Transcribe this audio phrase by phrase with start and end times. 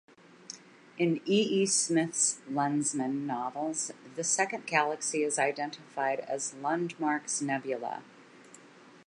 [0.97, 1.61] In E.
[1.61, 1.65] E.
[1.67, 8.01] Smith's "Lensman" novels, the "Second Galaxy" is identified as "Lundmark's Nebula".